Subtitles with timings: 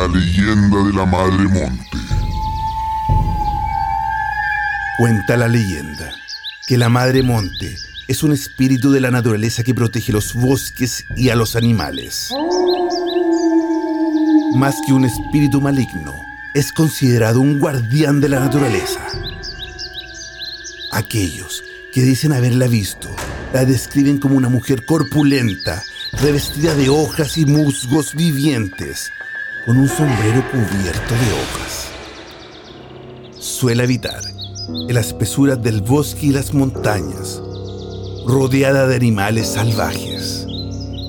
[0.00, 1.98] La leyenda de la Madre Monte.
[4.96, 6.10] Cuenta la leyenda
[6.66, 7.76] que la Madre Monte
[8.08, 12.32] es un espíritu de la naturaleza que protege los bosques y a los animales.
[14.54, 16.14] Más que un espíritu maligno,
[16.54, 19.06] es considerado un guardián de la naturaleza.
[20.92, 21.62] Aquellos
[21.92, 23.14] que dicen haberla visto
[23.52, 29.12] la describen como una mujer corpulenta, revestida de hojas y musgos vivientes,
[29.70, 31.92] con un sombrero cubierto de hojas.
[33.38, 34.20] Suele habitar
[34.66, 37.40] en las espesuras del bosque y las montañas,
[38.26, 40.44] rodeada de animales salvajes.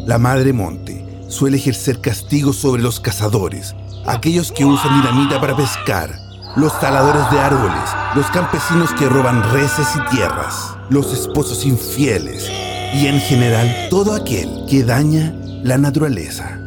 [0.06, 3.76] La Madre Monte suele ejercer castigos sobre los cazadores,
[4.06, 6.16] aquellos que usan dinamita para pescar,
[6.56, 12.48] los taladores de árboles, los campesinos que roban reses y tierras, los esposos infieles
[12.94, 16.60] y en general todo aquel que daña la naturaleza.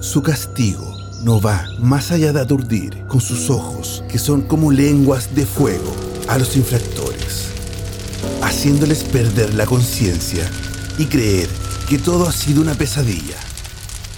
[0.00, 5.34] Su castigo no va más allá de aturdir con sus ojos, que son como lenguas
[5.34, 5.94] de fuego,
[6.28, 7.48] a los infractores,
[8.42, 10.50] haciéndoles perder la conciencia
[10.98, 11.48] y creer
[11.88, 13.36] que todo ha sido una pesadilla.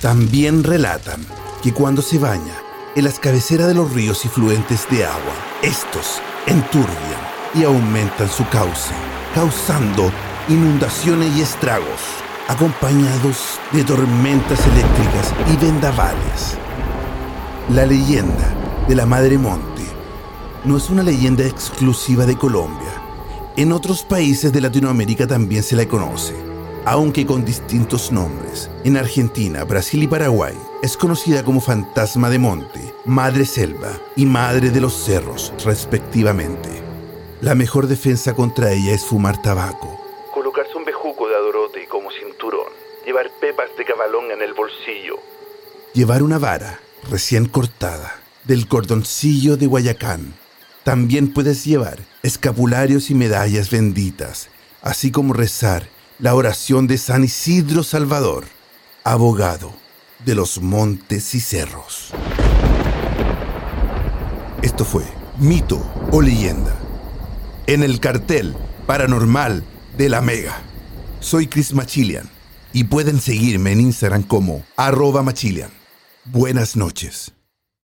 [0.01, 1.21] También relatan
[1.63, 2.55] que cuando se baña
[2.97, 7.21] en las cabeceras de los ríos y fluentes de agua, estos enturbian
[7.55, 8.95] y aumentan su cauce,
[9.35, 10.11] causando
[10.49, 12.01] inundaciones y estragos,
[12.49, 16.59] acompañados de tormentas eléctricas y vendavales.
[17.71, 19.83] La leyenda de la Madre Monte
[20.65, 22.89] no es una leyenda exclusiva de Colombia.
[23.59, 26.35] En otros países de Latinoamérica también se la conoce,
[26.87, 28.71] aunque con distintos nombres.
[28.85, 34.71] En Argentina, Brasil y Paraguay es conocida como Fantasma de Monte, Madre Selva y Madre
[34.71, 36.71] de los Cerros, respectivamente.
[37.43, 40.01] La mejor defensa contra ella es fumar tabaco,
[40.33, 42.73] Colocarse un bejuco de adorote como cinturón.
[43.05, 45.19] Llevar pepas de cabalón en el bolsillo.
[45.95, 50.35] Llevar una vara recién cortada del cordoncillo de Guayacán.
[50.85, 54.49] También puedes llevar escapularios y medallas benditas,
[54.83, 58.45] así como rezar la oración de San Isidro Salvador,
[59.05, 59.73] abogado
[60.25, 62.13] de los montes y cerros.
[64.63, 65.05] Esto fue
[65.39, 65.81] Mito
[66.11, 66.77] o Leyenda
[67.67, 69.63] en el cartel paranormal
[69.97, 70.63] de la Mega.
[71.21, 72.29] Soy Chris Machilian
[72.73, 75.78] y pueden seguirme en Instagram como arroba Machilian.
[76.31, 77.33] Buenas noches.